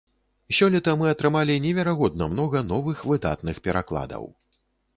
[0.59, 4.31] Сёлета мы атрымалі неверагодна многа новых выдатных перакладаў.